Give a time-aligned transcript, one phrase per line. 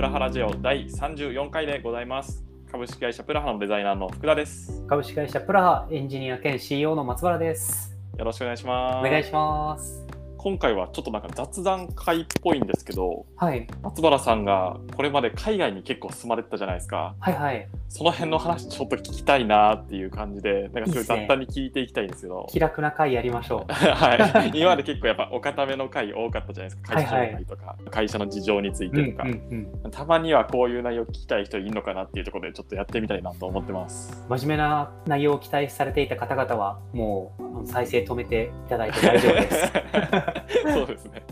[0.00, 2.42] プラハラジオ第34回でございます。
[2.72, 4.82] 株式会社プラハのデザイナーの福田です。
[4.86, 7.94] 株式会社プラハエンジニア兼 CEO の松原です。
[8.16, 9.06] よろしくお願いします。
[9.06, 10.09] お願いします。
[10.42, 17.14] 今回はちょっとなんか雑談会っぽいんですけど、はい、松原さんがこれまで海外に結構住まれてたじゃないですか。
[17.20, 17.68] はい、はい。
[17.90, 22.46] その辺の話ちょっと聞きたいなっていう感じで、なんかすごい雑談に聞いていきたいんですけど。
[22.48, 23.70] 気楽な会やりましょう。
[23.70, 29.90] はい、 今まで結構やっぱお固めの回多かったじゃないですか会社はいはいの回とか、会社の事情についうん、てとか、うん、うん。
[29.90, 34.24] たまにはこういう内容聞きたい人いるのかなっていうところでちょっとやってみたいなと思ってます。
[34.30, 39.72] 真面目な内容を期待されていた方々は、もう再生止めていただいて大丈夫です。
[40.74, 41.22] そうですね。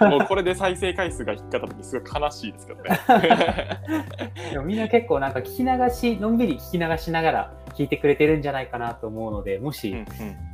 [0.08, 2.90] もうこれで再生回数が引っかかった時すごい悲しいですけどね。
[4.52, 9.94] でもみんな結構なんか聞き流し、のんびり聞き流しながら聞いてくれてるんじゃないかなと思うので、もし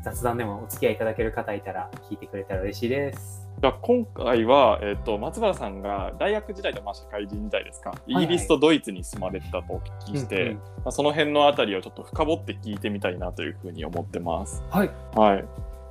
[0.02, 3.42] 雑談でもお付き合いいただける方いたら聞いてくれたら嬉しいです。
[3.60, 7.92] じゃあ今回は、えっと松原さんが大学時代とまあ社会人時代ですか？
[8.06, 14.62] イギリスとドイツに住まれてたとお聞きして、うんうんまあ、その辺のあたりをちょっと深掘って聞いてみたいなというふうに思ってます。
[14.70, 14.90] はい。
[15.14, 15.44] はい、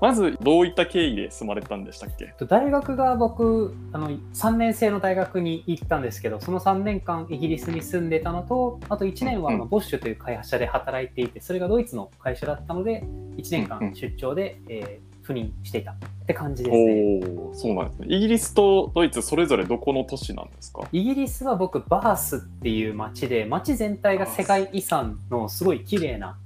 [0.04, 2.34] まずどういった経緯で住まれてたんでしたっけ？
[2.46, 13.02] 大学が僕あの3年生の大学に行ったんですけどその3年間イギリスに住んでたのとあと1年はあのうんボッシュという会社で働いていてそれがドイツの会社だったので
[13.38, 15.96] 1年うんうん間出張で、えー赴任していたっ
[16.28, 17.22] て感じですね。
[17.54, 18.08] そうなんですね。
[18.09, 20.81] イギリスとドイツそれぞれどこの都市なんですか？
[20.92, 26.38] イギリスは僕バースっていう街で街全体が世界遺産のすごい綺麗な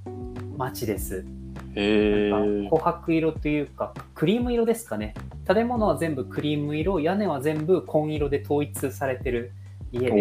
[0.59, 1.25] 街です。
[1.77, 5.13] 琥珀色というかクリーム色ですかね
[5.47, 9.51] 建物は全部クリーム色屋根は全部紺色で統一されてる
[9.91, 10.15] 家で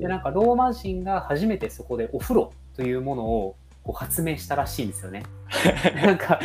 [0.00, 5.24] でおなんかローマ人が初めてそこでお風呂というものをこう発明したらしいんですよね。
[5.96, 6.40] なんか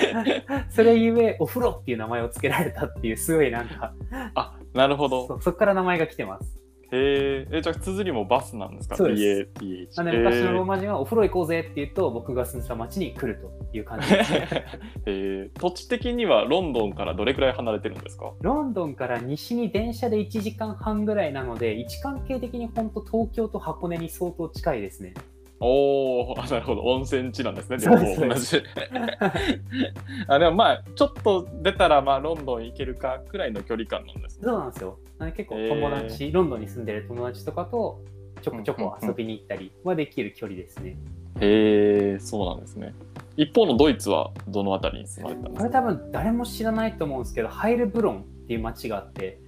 [0.70, 3.94] それゆえお風呂っていう名前を付けられたっていうすごいなんか
[4.34, 5.28] あなるほど。
[5.28, 6.60] そそっから名前が来てます。
[6.92, 7.58] へー。
[7.58, 8.96] えじゃあ綴りもバスなんですか？
[8.96, 9.98] そうです。
[9.98, 14.32] なので昔のローマ人はお風呂行こうぜって言うと僕が住んでた町に来るという感じです。
[14.34, 14.66] ね。
[15.06, 15.60] えー。
[15.60, 18.32] 土地的にはロンドンからどれくらい離れてるんですか？
[18.42, 25.14] ロンドンから西に電車で1時間半ぐらいなので位置関係的に本当東京と箱根に相当近いですね。
[25.60, 26.84] おおなるほど。
[26.84, 27.78] 温泉地なんですね。
[27.78, 27.90] です。
[27.90, 27.96] 方
[28.28, 28.62] 同じ。
[30.28, 34.44] あでもまあちょっと出たらまあロンドン行けるかくらいの距離感なんですね。
[34.46, 35.00] そうなんですよ。
[35.20, 38.04] 結構友達、ロンドンに住んでる友達とかと
[38.42, 40.98] ちょこちょこ遊びに行ったりはできる距離ですね。
[41.40, 42.94] へえそうなんですね。
[43.36, 49.40] 一方のドイツはどのあたりに住まれてたんでこれすか多分誰も知らないと思うんですけど、ハイルブロンっていう街があって、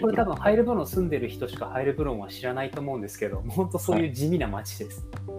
[0.00, 5.06] これ多分ハイルブロン住んでる人しかハイルブロンは知らないと思うんですけど、本当そういう地味な街です。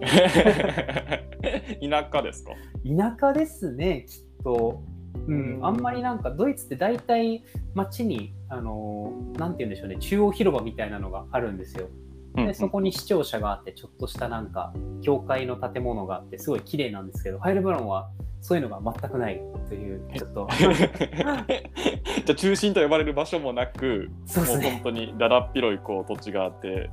[1.80, 2.52] 田舎ですか？
[2.84, 4.82] 田舎ですね、きっと。
[5.28, 7.42] うん、あんまりなんかドイツって大体
[7.74, 11.88] 街に、あのーなんて言うんでしょうね、中央広場みたいなのがあるんですよ。
[12.34, 18.10] でそこに視聴者があってちょっとしたなんか教会の建物があってすごい綺麗なんですけどハイルブロンは
[18.42, 20.48] そういうのが全くないというちょっと。
[20.56, 24.64] じゃあ中心と呼ばれる場所もなくそうね。
[24.64, 26.90] もう本当にだらっ広いこう土地があって、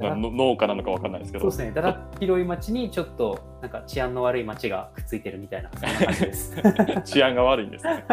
[0.00, 1.50] 農家なのかわかんないですけど。
[1.50, 1.72] そうですね。
[1.74, 6.56] だらっ広い街にちょっとなんか治安の悪い街がくっついてるみたいなそんな感じです。
[7.04, 8.04] 治安が悪いんですね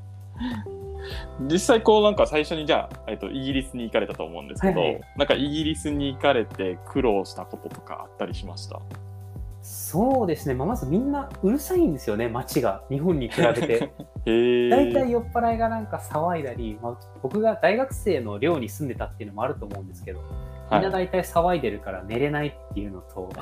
[1.50, 5.02] 実際こうなんか最初にじゃあ、えっと、イギリスに行かれたと思うんですけど、はいはい。
[5.16, 8.80] なんかイギリスに行かれて苦労したこととかあったりしました？
[9.62, 12.82] そうですね、まあ、まずみんなうるさいんですよね街が。
[12.90, 13.92] 日本に比べて。
[14.70, 20.20] 大体酔っ払いがなんか騒いだり、まあ、僕が大学生の寮に住んでたっていうのもあると思うんですけど
[20.70, 23.28] みんな大体騒いでるから寝れないっていうのと、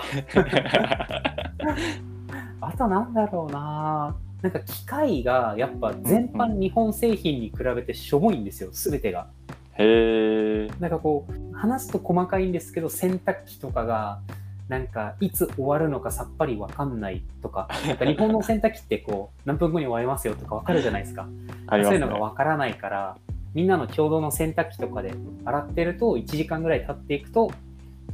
[2.61, 9.29] あとなんだろうななんか機械がやっぱ全般日本製品に比べてしょぼいんですよ、すべてが。
[9.75, 14.21] へえなんかこう、話すと細かいんですけど、洗濯機とかが、
[14.69, 21.29] なんかいつ終わるのかさっぱりわかんないとか、なんか日本の洗濯機ってこう、 何分後に終わりますよとかわかるじゃないですか。
[21.67, 23.17] ありますねそういうのがわからないから、
[23.53, 25.13] みんなの共同の洗濯機とかで
[25.45, 27.51] 洗ってると、1時間ぐらい経っていくと、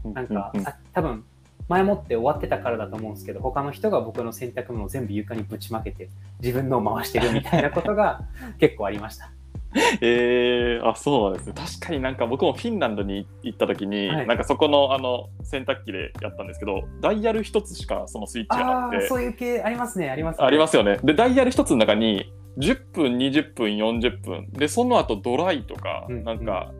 [0.04, 1.24] なんか、ううさ多分
[1.68, 6.08] 前もって終わってたからだと思うんですけど他の人が僕の洗濯物を全部床にぶちまけて
[6.40, 8.22] 自分のを回してるみたいなことが
[8.58, 9.30] 結構ありました。
[10.00, 11.52] えー、あそうなんですね。
[11.54, 14.26] 確かになんか僕もフィンランドに行った時に、はい。
[14.26, 19.04] なんかそこのあの洗濯機でやったんですけどダイヤル一つしかそのスイッチがなあくて。
[19.04, 20.08] あそういう系ありますね。
[20.08, 20.98] あります、ね、ありますよね。
[21.02, 24.50] でダイヤル一つの中に10分20分40分。
[24.52, 26.72] でその後ドライとか、うんなんか、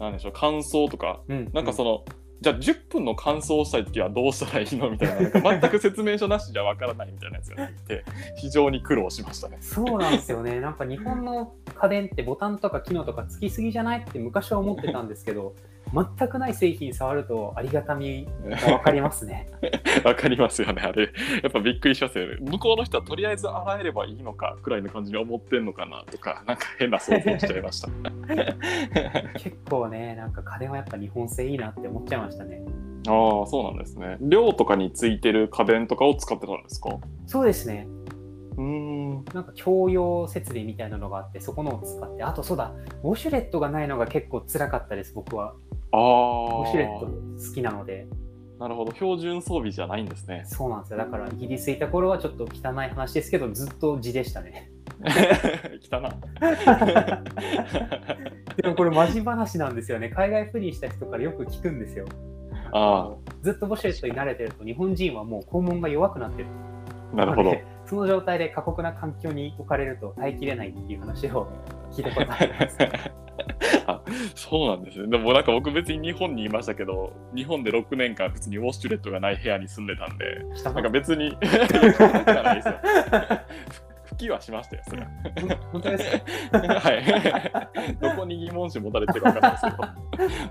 [0.00, 2.04] なんでしょう乾燥とかうん、なんかその、
[2.40, 8.04] じゃあ10分の乾燥をしたい時はどうしたらいいのみたいな全く 説明書なしじゃわからないみたいなやつがあって
[8.36, 9.58] 非常に苦労しましたね。
[9.60, 10.60] そうなんですよね。
[10.60, 15.54] なんか日本の家電ってボタンとか機能とかつきすぎじゃないって昔は思ってたんですけど、
[15.92, 19.48] 全くない製品触るとありがたみが分かりますね。
[20.04, 21.04] わかりますよね、あれ。
[21.42, 22.36] やっぱびっくりしますよね。
[22.40, 27.88] 向こうの人はとりあえず洗えればいいのかくらいの感じに思ってんのかなとか、なんか変な想像しちゃいました。
[29.38, 32.62] 結構ね、なんか家電はやっぱ日本製いいなって思っちゃいましたね。
[33.06, 34.18] ああ、そうなんですね。
[34.20, 36.90] 量とかについてる家電とかを使ってたんですか？
[37.26, 37.86] そうですね。
[38.56, 39.24] うーん。
[39.34, 45.54] なんか共用設備みたいなのがあって、そこのを使って、あとそうだ、ウォシュレットがないのが結構辛かったです、僕は。
[45.92, 46.02] あウあ。
[46.64, 48.06] ォシュレット好きなので。
[48.58, 48.92] なるほど。
[48.92, 50.42] 標準装備じゃないんですね。
[50.46, 50.98] そうなんですよ。
[50.98, 54.70] だからイギリスいた頃はちょっと汚い話ですけど、ずっと地でしたね。
[55.90, 56.10] 汚な。
[58.56, 60.08] でもこれマジ話なんですよね。
[60.08, 62.06] 海外赴任した人からよく聞くんですよ。
[62.72, 66.48] あずっとウォシュレットに慣れてると、日本人はもう肛門が弱くなってる。
[67.12, 67.50] あ、なるほど。
[67.50, 71.46] で その状態で過酷な環境に置かれると耐えきれないっていう話を
[72.02, 72.78] 聞いたことあります。
[73.86, 74.00] あ
[74.34, 75.06] そうなんですね。
[75.08, 80.24] でもなんか僕別に日本にいましたけど、日本で6年間普通にウォシュレットがない部屋に住んでたんで、
[80.54, 81.36] 下なんか別に、
[84.04, 85.08] 吹きはしましたよ、それは。
[85.72, 86.10] 本当です
[86.50, 86.58] か？
[86.80, 87.94] はい。
[88.00, 89.76] どこに疑問視持たれてるか分かんないですけど、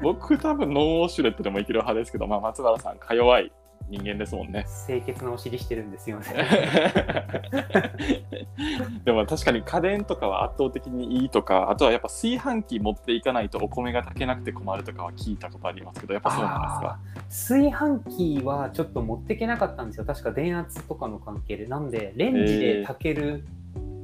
[0.02, 3.52] 僕多分ノンウォッシュレットでもいける派ですけど、まあ松原さん、か弱い
[3.90, 4.66] 人間ですもんね。
[4.86, 6.26] 清潔なお尻してるんですよね。
[9.06, 17.00] でも確かに家電とかは圧倒的にいいとか、あとはやっぱ炊飯器持っていかないとお米が炊けなくて困るとかは聞いたことありますけど、やっぱそうなんですか？
[17.30, 20.06] 炊飯器はちょっと持っていけなかったんですよ。
[20.06, 21.68] 確か電圧とかの関係で。
[21.68, 23.46] なんで、レンジで炊ける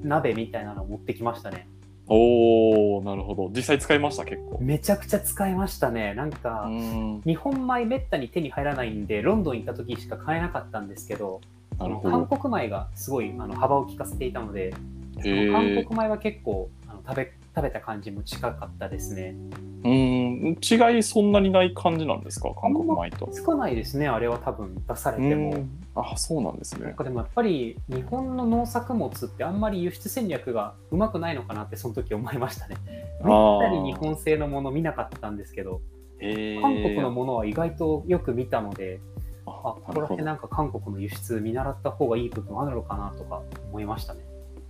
[0.02, 1.68] 鍋みたいなのを持ってきましたね。
[2.08, 3.50] おー、なるほど。
[3.56, 4.60] 実際使いました、結構。
[4.62, 6.14] めちゃくちゃ使いましたね。
[6.14, 7.22] なんか、ん。
[7.26, 11.40] 日本米めったに手に入らないんで、ロンドン行った時しか買えなかったんですけど、
[11.80, 12.38] なるほ韓ど。
[12.38, 14.74] 国米がすごいあの幅を利かせていたので、
[15.22, 19.36] そへの韓ー国米は結構あの食べ食べた感じも近かったですね。
[19.84, 19.92] うん、
[20.34, 23.28] 違いそんなにない感じなんですか、韓国米と。
[23.32, 25.52] つかないですね、あれは多分出されても。
[25.52, 26.88] うんあ、そうなんですね。
[26.88, 32.78] なんかでもやっぱり日本の農作物ってあんまり輸出戦略がうまくないのかなってその時思いましたね。
[33.22, 35.82] あめったーに日本製のもの見なかったんですけど、
[36.20, 39.00] 韓国のものは意外とよく見たので、
[39.46, 44.22] ああここら辺なんか韓国の輸出見習った方がいい部分あるのかなとか思いましたね。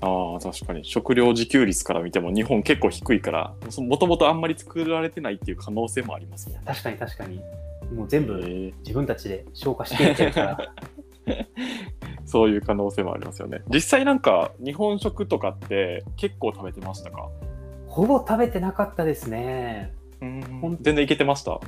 [0.06, 0.84] ああ、確かに。
[0.84, 6.60] 食料自給率から見ても日本結構低いから、もともとあんまり作られてないっていう可能性もありますね。
[6.66, 7.40] 確かに確かに。
[7.94, 8.38] もう全部
[8.80, 10.58] 自分たちで消化していってるから。
[12.26, 13.62] そういう可能性もありますよね。
[13.72, 17.30] 実際なんか日本食とかって結構食べてましたか？
[17.88, 19.94] ほぼ食べてなかったですね。
[20.20, 21.52] 全然いけてました？
[21.54, 21.60] う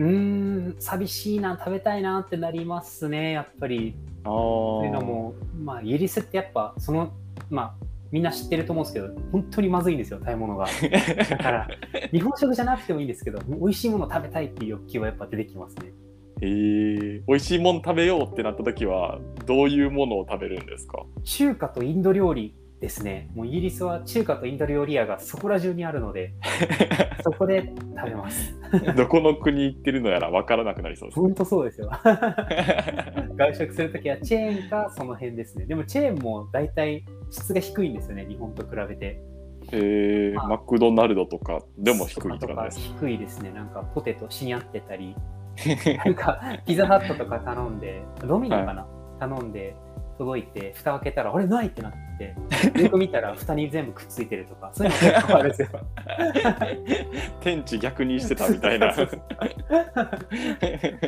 [0.00, 3.94] ーん、寂しいな、食べたいなってなりますね、やっぱり。
[4.22, 5.02] あというのあ。
[5.02, 7.12] も、まあ、イギリスってやっぱ、その、
[7.50, 7.74] まあ、
[8.10, 10.66] みんな知ってると思うんですけど、本当にまずいんですよ、食べ物が。
[11.30, 11.68] だから、
[12.10, 15.92] 日本食じゃなくてもいいんですけど、美味しいもの食べたいっていう欲求はやっぱ出てきますね。
[16.40, 21.04] えー、美味しいもの食べようってなった時はどういうものを食べるんですか？
[21.24, 23.28] 中華とインド料理ですね。
[23.34, 26.32] もうイギリスは中華とインド料理屋がそこら中にあるので、
[27.24, 28.57] そこで食べます。
[28.96, 31.90] どこの国行ってるのやら分からなくなりそうです本当そうですよ。
[33.36, 35.66] 外食するときはチェーンかその辺ですね。
[35.66, 39.20] でもチェーンも大体質が低いんですよね、日本と比べて。
[39.72, 43.50] えーまあマクドナルドとかでも低いとかです低いですね。
[43.50, 45.14] なんかポテトしに合ってたり、
[46.04, 48.86] なんかピザハットとか頼んで、ドミノかな、
[49.18, 49.74] 頼んで
[50.18, 52.34] 届いて、蓋開けたら、あれないってなって、
[52.82, 55.68] よく見たら蓋に全部くっついてるとか、そういうの結構あるんですよ。
[57.40, 58.92] 天地逆にしてたみたいな。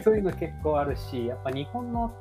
[0.03, 2.13] そういうの結構あるし、やっぱ日本の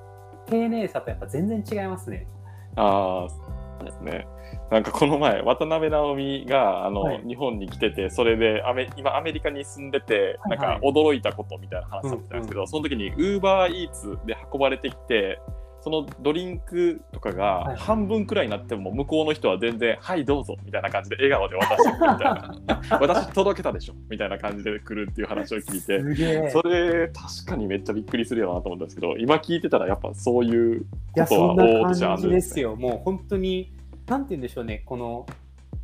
[0.47, 2.27] 丁寧さとやっぱ全然違いますね。
[2.75, 3.35] ああそ
[3.81, 4.27] うですね。
[4.71, 7.21] なんかこの前渡辺直美があの、はい。
[7.27, 10.69] 日本に来ててそれでアメ今アメリカに住んでて、はいはい。
[10.69, 15.39] なんか驚いたことみたいな話されてたんですけど、その時にウーバーイーツで運ばれてきて
[15.81, 22.33] そのドリンクとかがはい半分くらいになっても向こうの人は全然「はいどうぞ」みたいな感じで笑顔で渡してくるみたい
[22.89, 26.49] な「私届けたでしょ」みたいな感じで来るっていう話を聞いて。
[26.49, 32.33] それ確かにめっちゃびっくりするよなと思ったんですけど今聞いてたらやっぱそういうことは大手じゃんですね。
[32.35, 32.75] ですよ。
[32.75, 33.73] もう本当に、
[34.07, 35.25] なんて言うんでしょうね、この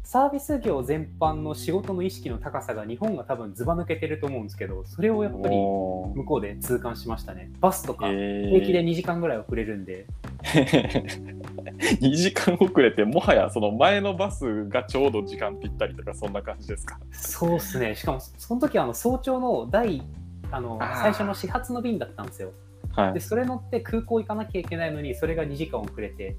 [0.05, 7.49] サービス業全般の仕事の意識の高さが日本が多分ずば抜けてると思うんですけど、それをやっぱり向こうで痛感しましたね。
[7.59, 10.05] バスとかえ平気で2時間ぐらい遅れるんで、
[10.43, 16.99] 2時間遅れてもはやその前のバスがちょうど時間ぴったりとかそんな感じですか？
[17.11, 17.95] そうっすね。
[17.95, 20.03] しかもその時はあの早朝の第
[20.51, 22.51] あの最初の始発の便だったんですよ。
[22.91, 23.13] はい。
[23.15, 26.37] で、それ乗って空港行かなきゃいけないのに、それが2時間遅れて、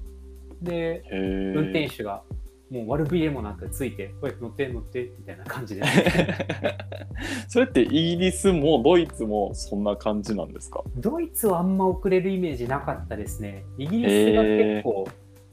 [0.61, 2.23] で、運転手が
[2.69, 5.83] もう悪びれもなくついて、これ乗って乗ってみたいな感じで。
[7.47, 10.83] それってイギリスもドイツもそんな感じなんですか？
[10.97, 13.63] ドイツはあんま遅れるイメージなかったですね。
[13.77, 15.07] イギリスが結構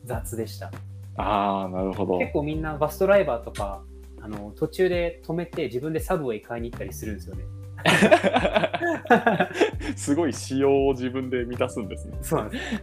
[0.04, 0.72] 雑でした。
[1.16, 2.18] ああ、なるほど。
[2.18, 3.82] 結構みんなバスドライバーとか、
[4.20, 7.44] あの途中で止めて自分でサブウェイ買いに行ったりするんですよね。
[9.96, 12.18] すごい仕様を自分で満たすんですね。
[12.22, 12.82] そうなんです。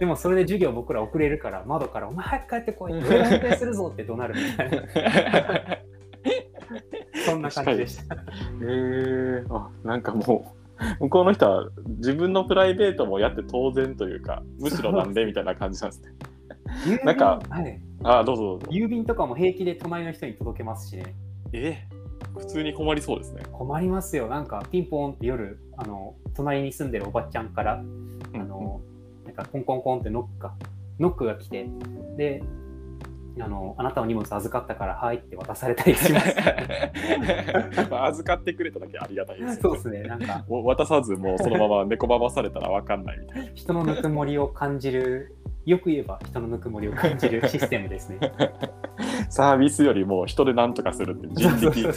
[0.00, 4.82] でもそれで授業僕ら遅れるから窓から「お前早く帰ってこい」「俺運転するぞ」って怒鳴るみたいな。
[7.26, 8.14] そんな感じでした。
[8.14, 8.18] へ
[8.60, 10.54] えー、あなんかも
[11.00, 11.68] う向こうの人は
[11.98, 16.12] 自分のプライベートもやって当然というかむしろなんでみたいな感じなんですね。
[17.04, 18.66] なんか、はい、あどうぞどうぞ。
[18.70, 21.14] 郵便とかも平気で隣の人に届けますしね。
[21.52, 21.86] え？
[22.42, 23.42] 普通に困りそうですね。
[23.52, 24.26] 困りますよ。
[24.26, 27.74] なんかピンポンって夜、あの隣に住んでるおばちゃんから、
[28.34, 28.80] あの
[29.24, 30.54] なんかコンコンコンってノックが、
[30.98, 31.68] ノックが来て、
[32.16, 32.42] で、
[33.40, 36.36] あのあなたの荷物預かったから、はいって渡されたりします。
[37.88, 39.58] まあ預かってくれただけありがたいです、ね。
[39.62, 40.02] そうですね。
[40.02, 43.50] なんか 渡さずもうそのまま猫ばばされたら分かんないみたいな。
[43.54, 48.18] 人のぬくもりを感じる、よく言えば人のぬくもりを感じるシステムですね。
[49.32, 51.86] サービスよりも人で何とかするって人的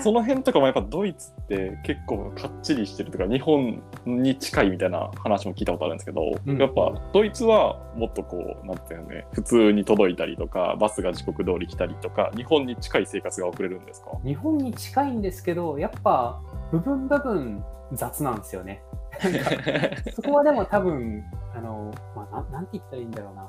[0.00, 14.12] その辺とかもやっぱドイツって結構かっちりしてるとか日本に近いみたいな話も聞いたことあるんですけど、うんやっぱドイツはもっとこうなんていうのね普通に届いたりとかバスが時刻通り来たりとか日本に近い生活が送れるんですか？
[14.24, 16.40] 日本に近いんですけど、やっぱ
[16.72, 18.82] 部分部分雑なんですよね。
[20.14, 21.22] そこはでも多分、
[21.54, 23.48] あの、まあ、ななんて言ったらいいんだろうな。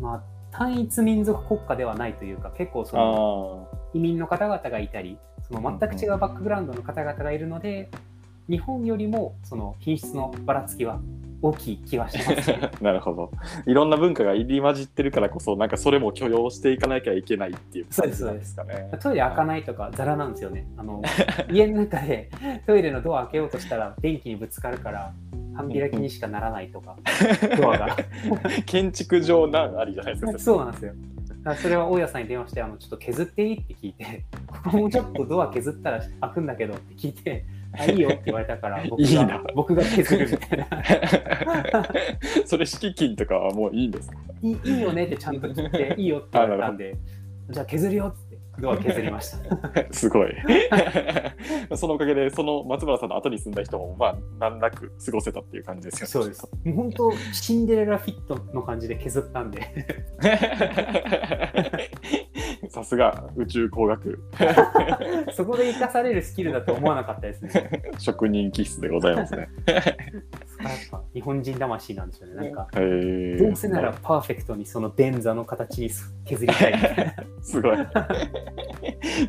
[0.00, 7.90] まあ、単一民族国家ではないというか、結構そのあ移民の方々がいたり、その全く違うバックグラウンドの方々がいるので、
[8.48, 11.00] 日本よりもその品質のばらつきは
[11.40, 12.60] 大きい気はします、ね。
[12.62, 13.30] あ なるほど
[13.66, 18.90] いろんな文化が入り混じってるからこそなんかそれも許容していかなきゃいけないっていう感じなんですかね。
[19.00, 20.66] トイレ開かないとかザラなんですよね。
[20.76, 21.02] あの
[21.50, 22.30] 家の中で
[22.66, 25.12] トイレのドア開けようとしたら電気にぶつかるから
[25.54, 26.96] 半開きにしかならないとか、
[27.56, 27.96] ドアが。
[28.66, 30.38] 建築上なんありじゃないですか。
[30.38, 30.92] そうなんですよ。
[31.56, 34.24] それは大家さんに電話してあのちょっと削っていいって聞いて、
[34.64, 37.44] ここもうちょっとドア削ったら開くんだけどって聞いて、
[37.78, 40.66] あいいよって言われたから僕が僕が削るみたいな。
[42.46, 44.16] それ敷金とかはもういいんですか？
[44.42, 46.96] いいいいよねってちゃんと聞いて、いいよって言われたんで、
[47.50, 48.18] じゃあ削るよって
[48.58, 49.38] ドア削りました。
[49.92, 50.28] すごい。
[51.76, 56.08] そのおかげで、その松村さんの後に住んだ人も、まあ、難なく過ごせたっていう感じですよね。
[56.08, 56.48] そうです。
[56.64, 59.60] もう本当、シンデレラフィットの感じで削ったんで。
[62.70, 64.18] さすが宇宙工学
[65.32, 67.82] そこで生かされるスキルだと思わなかったですね。
[67.98, 69.48] 職人気質でございますね。
[71.14, 72.34] 日本人魂なんですよね。
[72.34, 75.88] なんか、どうせならパーフェクトにその便座の形に
[76.24, 77.14] 削りたいみたいな。
[77.40, 77.76] すごい。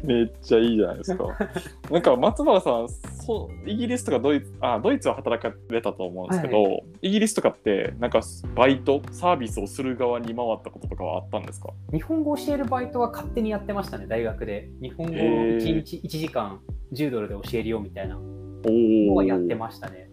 [0.04, 1.26] めっちゃいいじゃないですか。
[1.92, 6.70] なんか松原さん、そうイギリスとかドイツあ、ドイツは働かれたと思うんですけど、は
[7.02, 8.22] イギリスとかって、なんか
[8.56, 11.70] バイト、サービスをする側に回ったこととかはあったんですか？
[11.94, 14.70] 日本語を教えるバイトは勝手にやってましたね、大学で。
[14.82, 16.60] 日本語をへー1日1時間
[16.94, 19.16] 10ドルで教えるよみたいなお。
[19.16, 20.05] はやってましたね。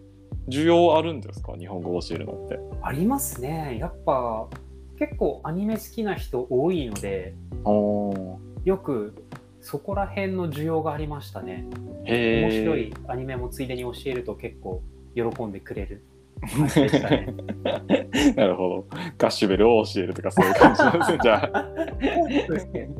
[0.47, 1.53] 需要あるんですか？
[1.57, 2.59] 日本語を教えるのって。
[2.81, 3.77] ありますね。
[3.79, 4.47] やっぱ
[4.99, 7.33] 結構アニメ好きな人多いので、
[7.63, 9.13] おーよく
[9.61, 11.65] そこら辺の需要がありましたね。
[12.05, 14.81] へー面白いアニメもついでに教えると結構
[15.15, 16.03] 喜んでくれる
[16.75, 17.33] ね。
[18.35, 18.97] なるほど。
[19.17, 21.17] ガッシュベルを教えるとかそういう感じなんですね。
[21.23, 21.69] じゃあ。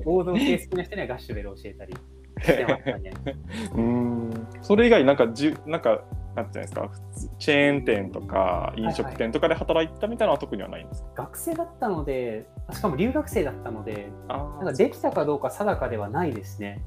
[0.06, 1.94] 王道系好きな人にはガッシュベルを教えたり
[2.42, 3.12] してましたね。
[3.76, 4.48] うーん。
[4.62, 6.04] それ以外なんかじゅなんか
[6.36, 6.90] なんていうんですか。
[7.38, 11.24] チェーン店とか飲食店とかで働いたみたいなのは特にはないんですか？
[11.24, 16.84] 学生だったので、しかも留学生だったので、あなんかできたかどうか定かではないですね。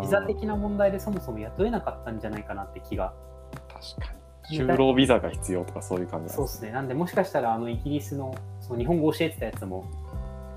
[0.00, 3.14] ビザ的な問題でそもそも雇えなかったんじゃないかなって気が。
[3.68, 4.12] 確か
[4.50, 4.58] に。
[4.58, 6.34] 就労ビザが必要とかそういう感じ。
[6.34, 6.72] そうですすね。
[6.72, 9.84] なんでもしかしたらあのイギリスのその日本語を教えてたやつも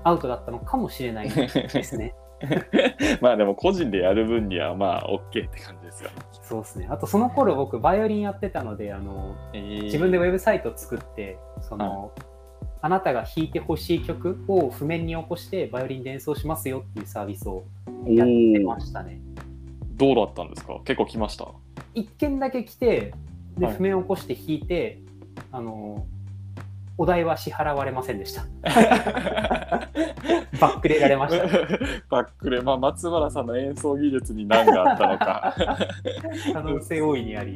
[0.04, 1.48] アウトだったのかもしれないで
[1.84, 2.14] すね。
[3.20, 6.16] まあでも個人でやる分にはまあ OK って感じですよね。
[6.48, 6.86] そうですね。
[6.90, 12.12] あとその頃僕バイオリンやってたので、あの自自分でウェブサイト作って、その、
[12.80, 17.64] あなたが弾いてほしい曲を譜面に起こしてバイオリンで演奏しますよっていうサービスを
[18.06, 19.20] やってましたね。
[19.96, 20.80] どうだったんですか？
[20.84, 21.48] 結構来ました？
[21.94, 23.12] 一件だけ来て、
[23.56, 25.00] ではい譜面を起こして弾いて、
[25.50, 26.06] あの
[26.98, 28.44] お題は支払われませんでした。
[30.60, 31.46] バックレられました。
[32.10, 35.54] バックレ、まあ、松原さんの演奏技術に難があったのか。
[36.52, 37.52] 可能性大いにあり。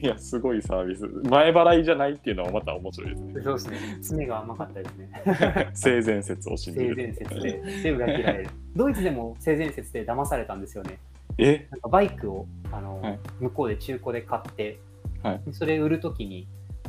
[0.00, 1.04] いや、すごいサービス。
[1.28, 3.42] 前払いじゃないっていうのはまた面白いですね。
[3.42, 3.78] そうですね。
[4.00, 5.70] 爪が甘かったですね。
[5.74, 6.94] 性善説を信じ性る。
[6.94, 8.50] 善説で、で裏切られる。
[8.76, 10.98] ドイツでも性善説で騙されたんですよね。
[11.38, 11.66] え？
[11.70, 14.78] なんかバイクをあの、はい向こうで中古で買って、
[15.22, 16.46] はいそれ売るときに、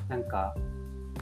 [0.10, 0.56] なんか、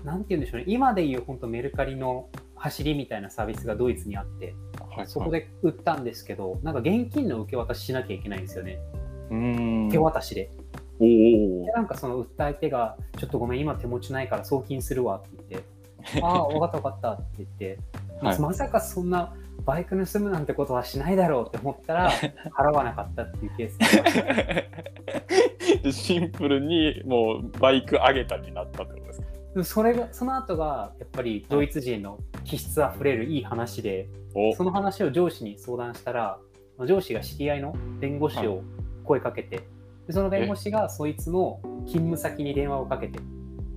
[0.04, 4.56] なんて言うんでしょうね、今でいう本当メルカリの走りみたいなサービスがドイツにあって、
[4.96, 8.80] はい、そこで売ったんですけど、なんか現金の受け渡ししなきゃいけないんですよね、
[9.32, 9.90] うーん。
[9.92, 10.50] 手渡しで。
[11.00, 17.80] で、なんかその売った相手が、ちょっとごめん、今手持ちないから送金するわって言って、 ああ、分かった分かったって言って、
[18.22, 18.40] はい。
[18.40, 19.36] まさかそんな
[19.66, 22.12] バイク盗むなんてことはしないだろうって思ったら、
[22.58, 23.78] 払わなかったっていうケース
[25.84, 29.22] がシンプルにもうバイク上げたになったってことです
[29.56, 29.64] か？
[29.64, 34.54] それがその後がやっぱりドイツ人の気質あふれるいい話でお。
[34.54, 36.38] その話を上司に相談したら
[36.78, 38.62] まあ上司が知り合いの弁護士を
[39.06, 39.62] 声かけて
[40.08, 43.20] でその弁護士がそいつの勤務先に電話をかけて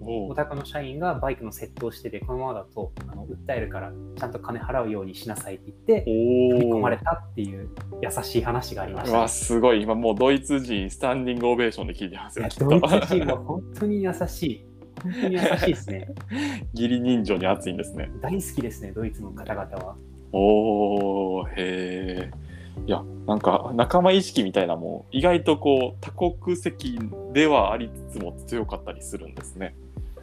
[0.08, 6.10] おお宅の社員がバイクの窃盗しててこのままだとあの訴えるからちゃんと金払うようにしなさいって言って
[6.54, 7.68] お振り込まれたっていう
[8.02, 9.82] 優しい話がありました、うわすごい。
[9.82, 14.64] 今もうドイツ人スタンディングオベーションで聞いてますよドイツ人は本当に優しい。
[15.02, 16.08] 本当に優しいですね。
[16.72, 18.10] 義理人情に熱いんですね。
[18.20, 19.96] 大好きですねドイツの方々は。
[20.32, 22.30] おーへえ
[22.86, 26.98] いやなんか仲間意識みたいなもん意外とこう多国籍
[27.32, 29.74] ではありつつも強かったりするんですね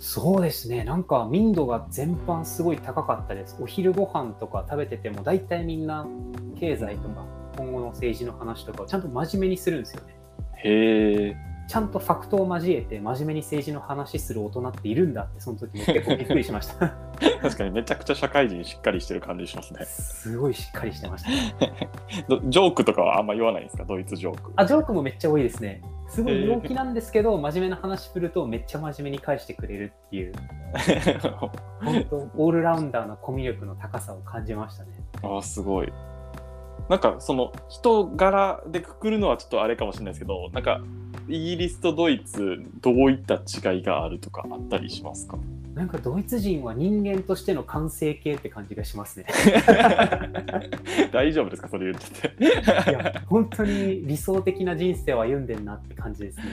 [0.08, 3.58] そうですね、なんか民度が全般すごい高かったです。
[3.60, 6.06] お昼ご飯とか食べてても、大体みんな
[6.60, 7.26] 経済とか
[7.58, 10.16] 今後の政治の話とかをちゃんと真面目にするんですよね。
[10.64, 11.36] へえ
[11.68, 16.94] ちゃんとファクトを交えて真面目に政治の話する大人っているんだって、その時も結構びっくりしました。
[17.42, 21.30] 確かにめちゃくちゃ社会人しっかりしてる感じしますねすごいしっかりしてました。
[22.30, 23.86] どジョークとかはあんま言わないんですか？
[23.86, 25.82] ドイツジョークあ、ジョークもめっちゃ多いですね。
[26.08, 30.34] すごい陽気なんですけど、真面目な話振るとめっちゃ真面目に返してくれるっていう、
[31.84, 34.90] 本当オールラウンダーのコミュ力の高さを感じましたね。
[35.24, 35.92] ああすごい。
[36.90, 40.82] なんかその人柄でくくるのはちょっとあれかもしれないですけどなんか
[41.28, 45.38] イギリスとドイツどういった違いがあるとかあったりしますか？
[45.76, 49.26] なんかドイツ人は人間としての完成形って感じがしますね。
[51.12, 51.68] 大丈夫ですか？
[51.68, 52.48] それ言っててい
[52.94, 56.44] や、本当に理想的な人生を歩んでんなって感じですね。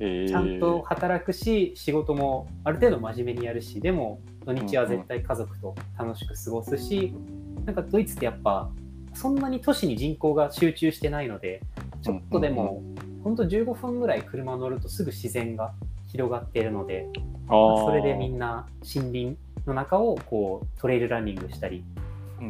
[0.00, 7.12] えーちゃんと働くし、仕事もある程度真面目にやるし、でも土日は絶対家族と楽しく過ごすし、
[7.64, 8.70] なんかドイツってやっぱ
[9.12, 11.60] そんなに都市に人口が集中してないので、
[12.02, 12.82] ちょっとでも、
[13.24, 15.72] 本当15分ぐらい車乗るとすぐ自然が
[16.06, 17.08] 広がっているので、
[17.48, 21.84] それでみんな森林の中をこうトレイルランニングしたり、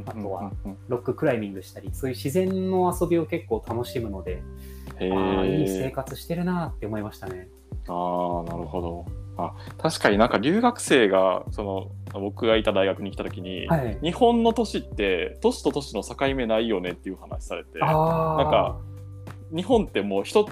[0.07, 0.53] あとは
[0.89, 4.43] ロッククライミングしたり、そういう自然の遊びを結構楽しむので、
[4.99, 7.49] へああ、いいー生活してるなって思いましたね。
[7.87, 9.07] あーなるほど。
[9.41, 13.99] あ確かになんか留学生がその僕がいた大学に来た時に、はい。
[14.03, 18.79] 日本の都市って都市と都市の境目ないよねっていう話されてなんか
[19.55, 20.49] 日本ってもう人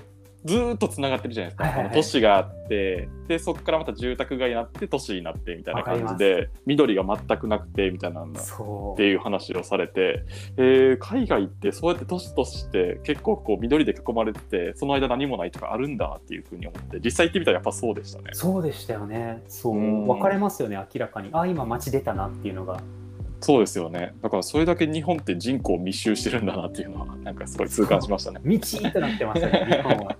[0.46, 8.96] ずーっとつながってるじゃないですか、はいはいはい都市があってでそこからまた住宅街になって都市になってみたいな感じで緑が全くなくてみたいなのっそう。
[8.96, 10.24] ていう話をされて、
[10.56, 18.30] えー海外ってそうやって都市として結構こう緑で囲まれててその間何もないとかあるんだっていうふうに思って実際行ってみたらやっぱそうでしたね。
[18.32, 19.42] そうでしたよね。
[19.48, 19.80] そうう。
[19.80, 21.30] ん分かれますよね、明らかに。
[21.32, 22.80] あ、今街出たなっていうのが。
[23.40, 24.14] そうですよね。
[24.22, 28.40] だからそれだけ日本って人口密集してるんだなっていうのは なんかすごい痛感しましたね。
[28.44, 28.58] 道
[28.92, 30.16] となってますよね、 日本は。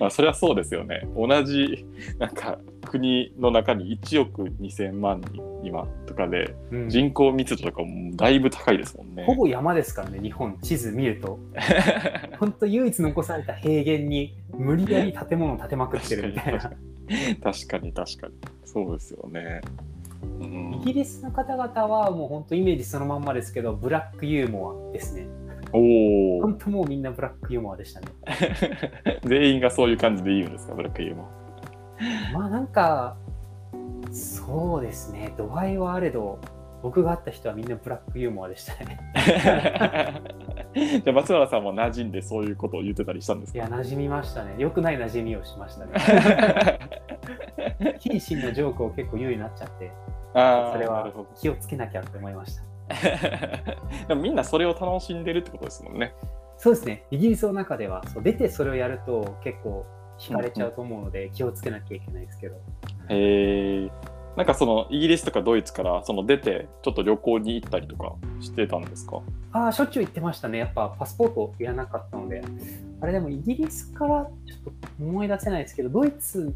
[0.00, 1.06] まあ、それはそうですよね。
[1.16, 1.86] 同じ
[2.18, 6.88] なんか国の中に1億2000万人今とかでうん。
[6.88, 9.24] 人口密度とかもだいぶ高いですもんね。
[9.24, 11.38] ほぼ山ですからね、日本、地図見ると。
[12.38, 16.60] 本当唯一残された平原に無理やり建物を建てまくってるみたいな。
[17.42, 18.34] 確かに確かに。
[18.64, 19.60] そうですよね。
[20.40, 25.26] うんイギリスの方々はもう本当イメージそのまんまですけど、ブラックユーモアですね。
[25.72, 28.06] おお本当もうみんなブラックユーモアでしたね。
[29.24, 31.28] 全員がそういう感じで言うんですかブラックユーモ
[32.32, 33.16] まあなんか、
[34.12, 36.38] そうですね、度合いはあれど、
[36.82, 39.00] 僕が会った人はみんなブラックユーモアでしたね。
[40.74, 40.80] ア。
[41.00, 43.58] じゃあ松原さんも馴染んでそういうことを言ってたりしたんですか？
[43.58, 44.54] いや、馴染みましたね。
[44.58, 45.92] 良くない馴染みをしましたね。
[48.00, 49.90] 謹慎なジョークを結構言うようになっちゃって、
[50.34, 51.10] あそれは
[51.40, 52.62] 気をつけなきゃって思いました。
[54.08, 56.14] でもみんなそれを楽しんでるってことですもんね。
[56.56, 59.84] そうですね、イギリスの中ではそう出てそれをやると結構
[60.18, 62.56] 惹かれちゃうと思うので、気をつけなきゃいけないですけど。
[63.08, 63.90] へえ。
[64.36, 69.20] なんかそのイギリスとかドイツからその出てちょっと旅行に行ったりとかしてたんですか？
[69.52, 70.58] ああ、しょっちゅう行ってましたね。
[70.58, 72.42] やっぱパスポートいらなかったので。
[73.00, 76.54] あれでもイギリスからちょっと思い出せないですけど、ドイツ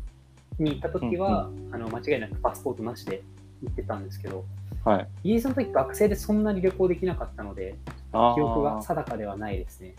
[0.58, 3.22] に行った時は、あの間違いなくパスポートなしで
[3.62, 4.44] 行ってたんですけど、
[4.82, 5.08] はい。
[5.24, 7.74] イギリスの時学生でそんなに旅行できなかったので、
[8.12, 9.94] 記憶が定かではないですね。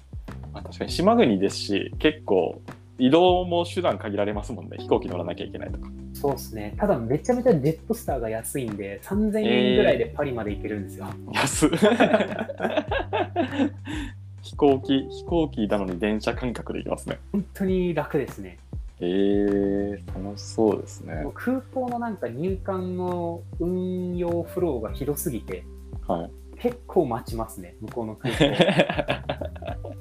[0.52, 2.60] まあ確かに島国ですし、結構
[3.00, 4.78] 移動も手段限られますもんね。
[4.78, 5.90] 飛行機乗らなきゃいけないとか。
[6.14, 6.76] そうですね。
[6.78, 11.08] ただめちゃめちゃジェットスターが安いんで、3000円ぐらいでパリまで行けるんですよ。
[11.34, 11.70] 安っ
[14.42, 17.20] 飛行機、飛行機なのに電車感覚で行きますね。
[17.32, 18.58] 本当に楽ですね。
[19.02, 21.26] えー、楽しそうですね。
[21.34, 25.64] 空港のなんか入管の運用フローが広すぎて、
[26.06, 26.32] はい。
[26.60, 28.46] 結構待ちますね、向こうの空港。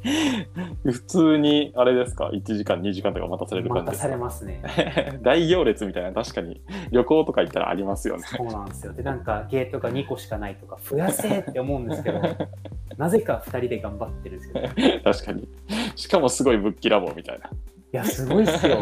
[0.85, 4.16] 普通に、あれですか、1時間、2時間とか待たされる感待たされ。
[4.16, 4.62] ますね。
[5.23, 8.23] 大行列みたいな、確かに旅行とか行ったらありますよね。
[8.25, 8.92] そうなんですよ。
[8.92, 12.21] で、なんかゲートが2個しかないとか、増やせって思うんですけど、
[12.99, 14.88] なぜか2人で頑張ってるんですよ。
[14.97, 15.49] い確かに。
[15.94, 17.51] しかもすごいぶっきらぼうみたいな。
[17.92, 18.81] や、すごいっすよ。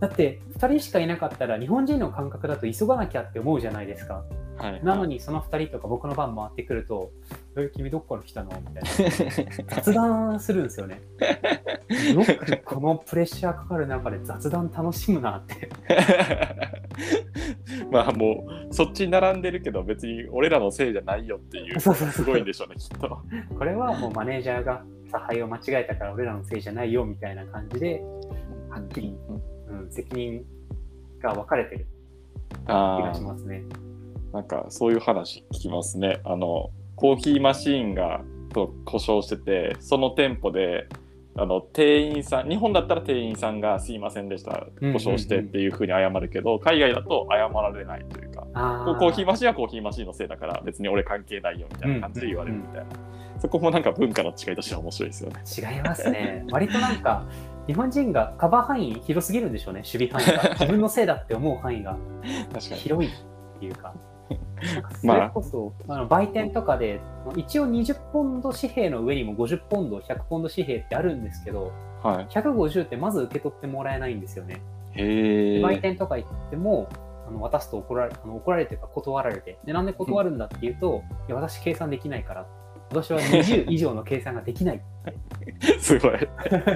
[0.00, 4.24] だって、2人しかいなかったら、日本人の感覚だと急がなきゃって思うじゃないですか。
[4.62, 7.10] はい、なのに、その2人とか僕の番回ってくると、
[7.56, 8.52] え、君どっから来たの？
[8.60, 9.66] みたいな。
[9.74, 11.00] 雑談するんですよね。
[12.14, 15.68] よくこのプレッシャーかかる中で雑談楽しむなって。
[17.90, 23.18] まあもうそっちに並んでるけど別に俺らのせいじゃないよっていうすごいんでしょうねきっと。
[23.58, 28.00] これはもうマネージャーが差配を間違えたから俺らのせいじゃないよみたいな感じで、
[28.70, 29.16] はっきり、
[29.68, 30.44] うん、責任
[31.20, 31.86] が分かれてる
[32.64, 33.64] 気があしますね。
[34.32, 36.20] あなんかそういう話聞きますね。
[36.24, 38.20] あのコーヒーマシーンが
[38.52, 40.88] と故障しててその店舗で
[41.34, 52.86] あの店員さん日本だったら店員さんが「すいませんでした故障して」っていうふうに謝るけど、海外だと謝られないというかあコーヒーマシンはコーヒーマシンのせいだから別に俺関係ないよみたいな感じで言われるみたいな、
[53.40, 55.40] そこもなんか文化の違いとしては面白いですよね。
[55.74, 56.44] 違いますね。
[56.50, 57.24] 割となんか、
[57.66, 60.50] 日本人がカバー範囲広すぎるんでしょうね、守備範囲が。
[60.50, 61.96] 自分のせいだって思う範囲が
[62.52, 62.80] 確かに。
[62.80, 63.94] 広いっていうか。
[64.62, 67.00] なんかそれこそ、あ、の売店とかで
[67.36, 72.26] 一応20ポンド紙幣の上にも50ポンド100ポンド紙幣ってあるんですけどはい。
[72.26, 74.60] 150ってまず受け取ってもらえないんですよね。
[74.92, 75.62] へえ。
[75.62, 76.88] 売店とか行っても
[77.26, 79.58] あの渡すと怒られあの怒られてるか断られて。
[79.64, 82.46] でなんで断るんだっていうと、 いや私計算できないから。
[82.90, 84.82] 私は20以上の計算ができない
[85.80, 86.12] すごい。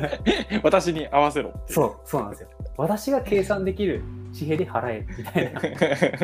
[0.64, 2.48] 私に合わせろそうそうなんですよ。
[2.78, 4.02] 私が計算できる
[4.38, 5.60] 紙幣で払えみたいな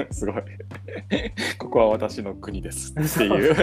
[0.12, 0.42] すごい。
[1.59, 3.55] ここは私の国ですっていう。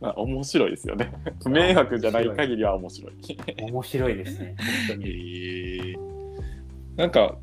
[0.00, 1.12] まあ面白いですよね。
[1.48, 3.12] 迷惑じゃない限りは面白い。
[3.70, 4.54] 面白いですね
[4.88, 5.96] 本当へにえ
[6.96, 7.36] なんか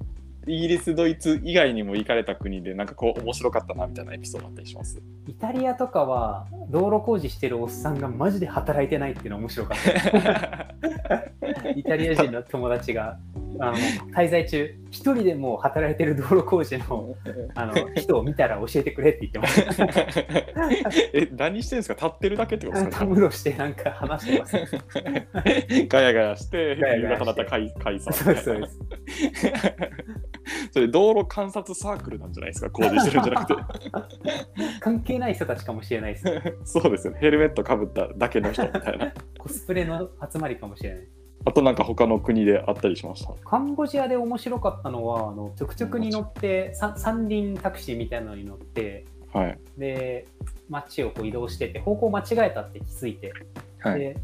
[0.49, 5.01] イギリス、ドイツ以外にも行かれた国でなんかこう面白かったなみたいなエピソードあったりします？
[5.27, 9.77] イタリアとかは道路工事してるおっさんがマジで働いてないっていうのは面白かっ
[11.53, 13.19] たイタリア人の友達が
[13.59, 13.77] あの
[14.15, 17.15] 滞在中一人でもう働いてる道路工事の
[17.55, 21.95] あの人を見たら教えてくれって言ってましたえ、何してんですか？
[21.95, 22.99] 立ってるだけってことですか？
[22.99, 24.55] たむろしてなんか話してます。
[25.89, 27.01] ガヤガヤして、ガヤして。
[27.01, 28.79] 夕方になったら解解散そうそうです。
[30.71, 32.69] それ道路観察サークルなんじゃないですか？
[32.69, 33.61] 工事してるんじゃなくて。
[34.79, 36.25] 関係ない人たちかもしれないです
[36.63, 37.13] そうですよ。
[37.13, 39.11] ねヘルメットかぶっただけの人みたいな。
[39.37, 41.07] コスプレの集まりかもしれない
[41.47, 43.33] あとなんか他の国であったりしました？
[43.45, 49.59] カンボジアで面白かったのはあのトゥクトゥクに乗ってさ三輪タクシーみたいなのに乗ってはい。
[49.77, 50.27] で
[50.67, 53.31] 街をこう移動してて方向間違えたって気づいて、
[53.79, 53.99] はい。
[53.99, 54.17] で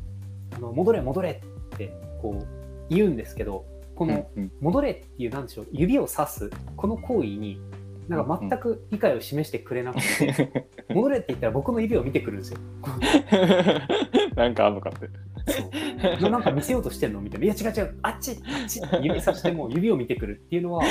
[0.54, 7.62] あの戻れ戻れってこう言うんですけどこのうん戻れっていうなんでしょう指をさすこの行為に
[8.10, 12.60] なんか全く理解を示してくれなくて、 戻れって言ったら僕の指を見てくるんですよ。
[14.36, 15.08] なんかあんのかって
[15.46, 17.22] そう なんか見せようとしてんの？
[17.22, 17.46] みたいな。
[17.46, 20.84] いや違う違う、あっちあっちって指さしても指を見てくるっていうのは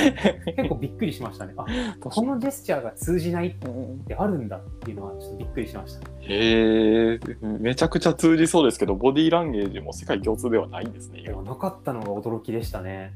[0.55, 1.53] 結構びっくりしましたね。
[1.57, 1.65] あ
[1.99, 6.07] このジェスチャーが通じないってあるんだっていうのはちょっとびっくりしました。
[6.21, 13.13] へえめちゃくちゃ通じそうですけどボディーランゲージも世界共通ではないんですねでもなかったのが驚きでしたね。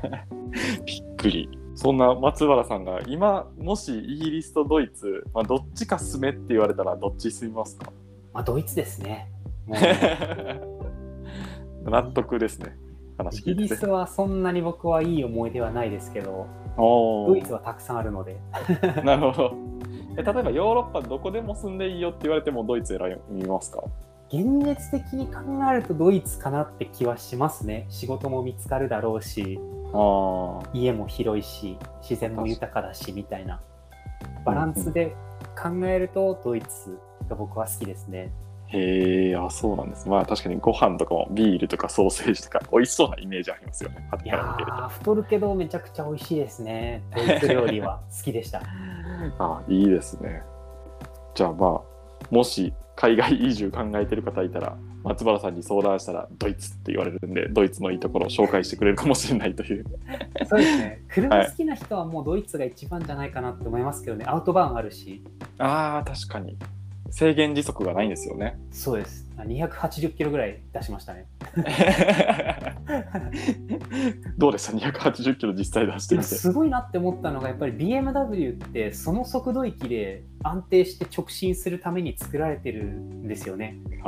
[0.86, 7.90] びっくりそんな松原さんが今もしイギリスとドイツ、まあ、どっちか住めって言われたらどっち住みますか？
[8.34, 9.28] まあドイツですね。
[11.84, 12.76] 納得ですね。
[13.18, 13.80] 話イギリ聞いてて。
[13.80, 16.46] スはそんなに僕はいい思い出はないですけど、
[16.76, 18.38] ドイツはたくさんあるので、
[19.04, 19.54] なるほど。
[20.16, 23.82] え例えばヨーロッパどこでも住んでいいよって言われてもドイツ選びますか？
[24.28, 27.86] 現実的に考えるとドイツかなって気はしますね。
[27.88, 29.60] 仕事も見つかるだろうし、
[30.72, 33.60] 家も広いし、自然も豊かだしみたいな。
[34.44, 35.14] バランスで
[35.60, 36.98] 考えるとドイツ
[37.28, 38.32] が僕は好きですね。
[38.72, 40.08] へえ、あ、そうなんです。
[40.08, 44.08] まあ確かにご飯とかもビールとかソーセージとか 美味しそうなイメージありますよね。
[44.24, 47.02] いやー、太るけどめちゃくちゃ美味しいですね。
[47.14, 48.62] ドイツ料理は 好きでした。
[49.38, 50.42] あ、いいですね。
[51.34, 51.80] じゃあまあ、
[52.30, 59.84] もし海外移住考えてる方いたら、松原さんに相談したらドイツって言われるんで、ドイツのいいところを紹介してくれるかもしれないという。
[60.46, 61.02] そうですね。
[61.10, 64.24] 車好きな人はもうドイツが一番じゃないかなって思いますけどね。
[64.28, 65.22] アウトバーンあるし。
[65.58, 66.56] ああ、確かに。
[67.12, 68.58] 制限時速がないんですよね。
[68.70, 69.28] そうです。
[69.36, 71.26] 280キロぐらい出しましたね。
[74.38, 76.26] どうでした ?280 キロ実際出してみて。
[76.26, 83.76] すごいなって思ったのが、やっぱり BMW ってその速度域で安定して直進するために作られてるんですよね。
[83.88, 83.98] だか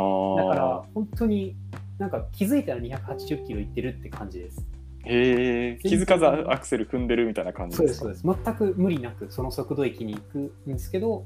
[0.55, 1.57] ら本当に
[1.99, 4.67] なんか気づいたら280キロいってるって感じです。
[5.07, 8.01] へえ、気づかずアクセル踏んでるみたいな感じですか？
[8.05, 8.43] そうです、そうです。
[8.45, 11.25] 全く無理なくその速度域に行くんですけど、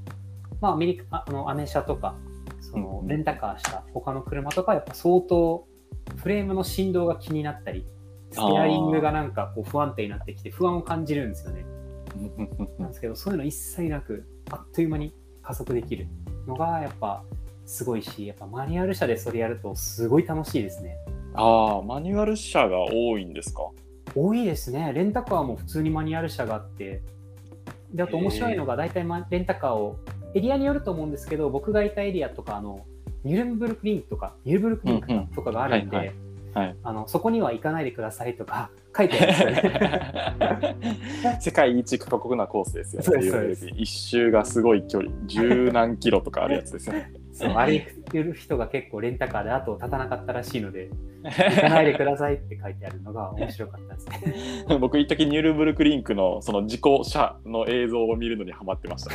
[0.60, 2.16] まあ、アメリカ、あのアメ車とか、
[2.60, 5.66] そのレンタカーした他の車とか、やっぱ相当
[6.16, 7.86] フレームの振動が気になったり、
[8.30, 11.64] ステアリングがなんかこう不安定になってきて不安を感じるんですよね。
[12.78, 16.08] なんですけど、そういうの一切なく、あっという間に加速できる
[16.46, 17.22] のがやっぱ
[17.64, 20.96] すごいし、やっぱマニュアル車でそれやるとすごい楽しいですね。
[21.34, 23.62] ああ、マニュアル車が多いんですか？
[24.14, 24.92] 多いですね。
[24.94, 27.02] レンタカーも普通にマニュアル車があって、
[27.92, 29.98] であと面白いのが、大体レンタカーを
[30.34, 32.84] エリアによると思うんですけど、僕がいたエリアとか、あの
[33.24, 36.12] ニュルンブルクリンクとか、ニュルブルクリンクとかがあるんで、
[36.82, 40.76] あのそこには行かないでくださいとか書いてあるんですよね。
[41.40, 43.54] 世界一過酷なコースですよね。
[43.76, 47.12] 一周がすごい距離、十何キロとかあるやつですよね。
[47.38, 50.90] そう あれ行ってる人が結構レンタカーで後を絶たなかったらしいので、
[51.22, 54.08] 行かないでくださいって書いてあるのが面白かったです
[54.68, 54.78] ね。
[54.80, 59.10] 僕、一時ニュルブルクリンクのその事故車の映像を見るのにハマってました、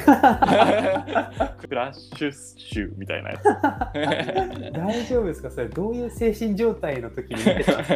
[1.68, 3.44] クラッシュ集みたいなやつ。
[4.74, 5.52] 大丈夫ですか？
[5.52, 7.94] それ、どういう精神状態の時に見てたんですか？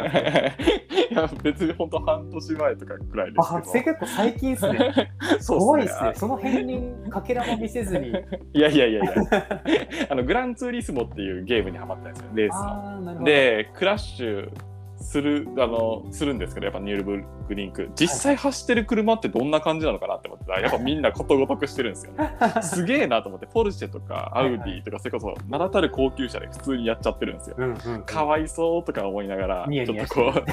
[1.10, 3.58] いや、別に本当半年前とかくらいですけど。
[3.58, 5.12] あ、それ結構最近ですね。
[5.40, 5.84] そうすね。
[5.84, 6.12] ですね。
[6.16, 8.10] その辺にかけらも見せずに。
[8.54, 10.17] いやいやいやいや。
[10.18, 13.24] あのグランツーリスモっていうゲームにはまったんですよ、レースの。
[13.24, 14.52] で、クラッシュ
[15.00, 17.92] するあのするんですけどやっぱニュールブルクリンク。
[17.96, 20.54] 実際走ってる車ってどんな感じなのかなって思ってた。
[20.54, 23.46] らやっぱみんなことごとくしてるんですよ、ね、 すげえなと思って。
[23.46, 30.46] ポルシェとかアウディとかそれこそ名だたる高級車で普通にやっちゃってるんですよ、うんうんうん、かわいそうとか思いながらちょっとこう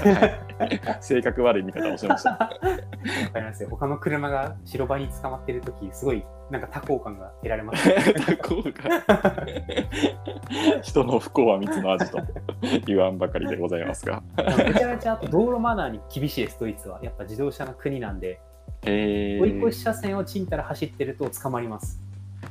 [1.02, 2.30] 性格悪い見方をしました。
[2.38, 2.38] わ
[3.32, 3.70] かりますよ。
[3.70, 7.96] 他の車が白バイに捕まってる時すごいなんか多幸感が得られます、ね、
[8.38, 9.02] 多幸感
[10.82, 12.18] 人の不幸は蜜の味と
[12.86, 17.00] 言わんばかりでございますがめちゃめちゃ道路マナーに厳しいです、ドイツは。
[17.02, 18.40] やっぱ自動車の国なんで、
[18.82, 22.00] えー、追い越し車線をちんたら走ってると捕まります。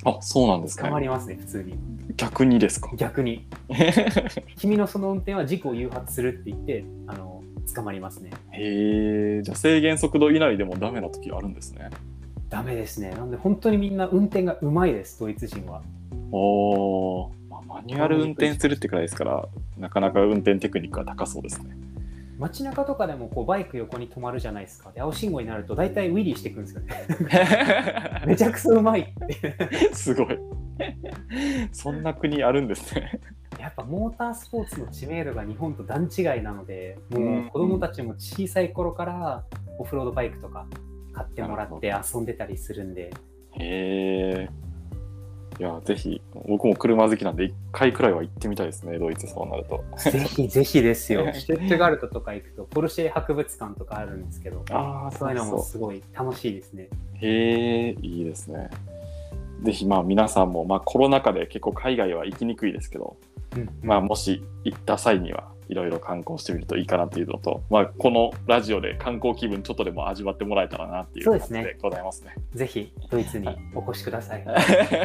[0.06, 1.78] あそうなんですか、ね、捕まりますね、普通に。
[2.18, 3.48] 逆にですか逆に。
[4.58, 8.32] 君のその運転は事故を誘発するって言って、あの捕まりますね。
[8.52, 11.90] へえ、じゃあ制限速度以内でもダメな時あるんですね。
[12.54, 13.10] ダメですね。
[13.10, 15.82] なんで本当にみんな運転がうまいです、ドイツ人は。
[16.32, 21.76] おまあ、マニュアル運転するってくらいですから、なかなか運転テクニックは高そうですね。
[22.38, 24.92] 街中とかでもこうバイク横に止まるじゃないですか。
[24.92, 28.22] で青信号になると大体ウィリーしていくんですよね。
[28.28, 29.56] めちゃくちゃうまいって
[29.92, 30.38] すごい。
[31.72, 33.20] そんな国あるんですね。
[33.60, 39.44] やっぱモータースポーツの知名度が日本と段違いなので、もう子供たちも小さい頃から
[39.80, 40.68] オフロードバイクとか
[41.14, 43.14] 買ってもらって遊んでたりするんで。
[43.52, 44.50] へえ。
[45.60, 49.84] いや、ぜひ、僕も車好きなんで、1回くらいは行ってみたいですね、ドイツ、そうなると。
[49.98, 51.32] ぜひぜひですよ。
[51.34, 56.90] シュットガルトとか行くと、ポルシェ博物館とかあるんですけど、あそういうのもすごい楽しいですね。
[57.22, 58.72] へえ、いいですね。
[59.62, 63.18] ぜひ、まあ、皆さんも、まあ、コロナ禍で結構海外は行きにくいですけど、
[63.56, 72.34] うん、まあ、もし行った際には、いろいろ観光してみるといいかなっていうのと、まあ、このラジオで観光気分ちょっとでも味わってもらえたらなっていう感じでございますね。
[72.36, 74.46] すねぜひドイツにお越しください。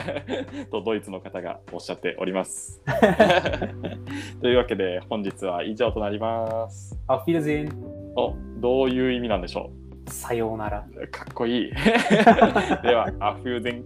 [0.71, 2.83] とドイツの方がおっしゃっております。
[4.41, 6.99] というわけで本日は以上となります。
[7.07, 7.69] アフィルゼン。
[8.17, 9.71] おどういう意味なんでしょ
[10.07, 10.11] う？
[10.11, 10.85] さようなら。
[11.11, 11.71] かっこいい。
[12.83, 13.85] では、アフューゼン。